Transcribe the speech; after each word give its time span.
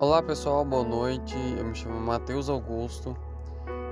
Olá 0.00 0.20
pessoal, 0.20 0.64
boa 0.64 0.82
noite. 0.82 1.36
Eu 1.56 1.64
me 1.64 1.74
chamo 1.74 2.00
Matheus 2.00 2.48
Augusto. 2.48 3.16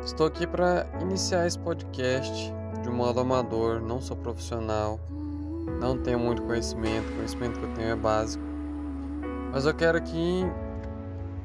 Estou 0.05 0.27
aqui 0.27 0.49
para 0.49 0.85
iniciar 1.01 1.47
esse 1.47 1.57
podcast 1.57 2.53
de 2.83 2.89
um 2.89 2.93
modo 2.93 3.21
amador, 3.21 3.81
não 3.81 4.01
sou 4.01 4.17
profissional, 4.17 4.99
não 5.81 5.97
tenho 5.97 6.19
muito 6.19 6.43
conhecimento, 6.43 7.09
o 7.09 7.15
conhecimento 7.15 7.61
que 7.61 7.67
eu 7.67 7.75
tenho 7.75 7.91
é 7.91 7.95
básico. 7.97 8.43
Mas 9.53 9.65
eu 9.65 9.73
quero 9.73 10.03
que 10.03 10.45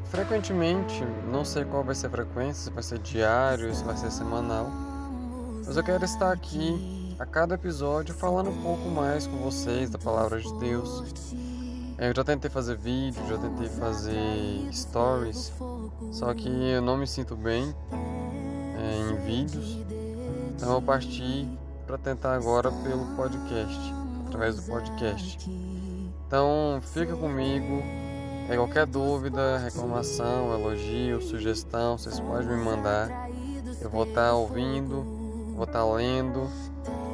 frequentemente, 0.06 1.05
não 1.32 1.46
sei 1.46 1.64
qual 1.64 1.84
vai 1.84 1.94
ser 1.94 2.08
a 2.08 2.10
frequência, 2.10 2.64
se 2.64 2.71
vai 2.71 2.82
ser 2.82 2.98
diário, 2.98 3.74
se 3.76 3.84
vai 3.84 3.96
ser 3.96 4.12
semanal, 4.12 4.71
mas 5.68 5.78
eu 5.78 5.84
quero 5.84 6.04
estar 6.04 6.32
aqui 6.32 7.16
a 7.20 7.28
cada 7.28 7.54
episódio 7.54 8.16
falando 8.16 8.50
um 8.50 8.62
pouco 8.64 8.89
mais 8.89 9.28
com 9.28 9.38
vocês 9.38 9.92
da 9.92 10.00
palavra 10.00 10.39
de 10.42 10.52
Deus 10.58 11.04
eu 12.00 12.14
já 12.16 12.23
tentei 12.23 12.50
fazer 12.50 12.77
vídeo, 12.77 13.21
já 13.27 13.38
tentei 13.38 13.68
fazer 13.70 14.69
stories, 14.71 15.51
só 16.11 16.33
que 16.33 16.47
eu 16.47 16.82
não 16.82 16.97
me 16.97 17.07
sinto 17.07 17.36
bem 17.36 17.74
é, 17.92 19.11
em 19.11 19.15
vídeos, 19.25 19.78
então 20.55 20.74
eu 20.74 20.82
parti 20.82 21.47
para 21.88 21.97
tentar 21.97 22.36
agora 22.36 22.71
pelo 22.71 23.05
podcast, 23.15 23.93
através 24.28 24.55
do 24.57 24.61
podcast. 24.64 25.50
Então 26.28 26.79
fica 26.93 27.15
comigo, 27.15 27.82
é 28.50 28.55
qualquer 28.55 28.86
dúvida, 28.86 29.57
reclamação, 29.57 30.54
elogio, 30.54 31.21
sugestão, 31.21 31.97
vocês 31.97 32.19
podem 32.19 32.47
me 32.47 32.64
mandar. 32.64 33.09
Eu 33.81 33.89
vou 33.89 34.03
estar 34.03 34.30
tá 34.30 34.33
ouvindo, 34.33 35.17
vou 35.58 35.66
estar 35.66 35.80
tá 35.80 35.86
lendo 35.86 36.47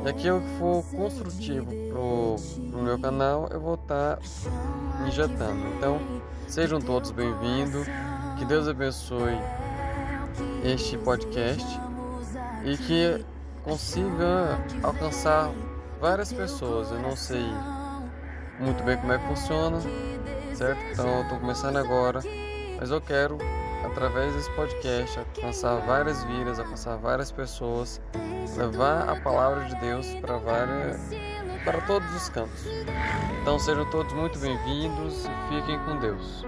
e 0.06 0.10
aquilo 0.10 0.42
que 0.42 0.60
for 0.60 0.84
construtivo 0.92 1.66
pro, 1.90 2.36
pro 2.70 2.82
meu 2.82 3.00
canal, 3.00 3.48
eu 3.50 3.60
vou 3.62 3.76
estar 3.76 4.18
tá 4.18 5.08
injetando. 5.08 5.66
Então, 5.78 5.98
sejam 6.50 6.82
todos 6.82 7.12
bem-vindos. 7.12 7.88
Que 8.38 8.44
Deus 8.44 8.68
abençoe 8.68 9.38
este 10.66 10.98
podcast 10.98 11.66
e 12.66 12.76
que 12.76 13.26
consiga 13.64 14.60
alcançar 14.84 15.50
várias 16.02 16.34
pessoas. 16.34 16.92
Eu 16.92 17.00
não 17.00 17.16
sei 17.16 17.46
muito 18.60 18.84
bem 18.84 18.98
como 18.98 19.14
é 19.14 19.20
que 19.20 19.28
funciona, 19.28 19.80
certo? 20.54 20.82
Então, 20.92 21.08
eu 21.08 21.22
estou 21.22 21.40
começando 21.40 21.78
agora, 21.78 22.20
mas 22.78 22.92
eu 22.92 23.00
quero 23.00 23.38
através 23.84 24.34
desse 24.34 24.50
podcast, 24.52 25.20
alcançar 25.20 25.76
várias 25.82 26.24
vidas, 26.26 26.60
alcançar 26.60 26.98
várias 26.98 27.32
pessoas, 27.32 28.02
levar 28.58 29.10
a 29.10 29.20
palavra 29.22 29.66
de 29.66 29.76
Deus 29.76 30.08
para 30.16 30.38
várias 30.38 31.00
para 31.64 31.80
todos 31.82 32.14
os 32.14 32.30
cantos. 32.30 32.66
Então 33.42 33.58
sejam 33.58 33.90
todos 33.90 34.12
muito 34.14 34.38
bem-vindos 34.40 35.26
e 35.26 35.56
fiquem 35.56 35.80
com 35.86 35.98
Deus. 35.98 36.46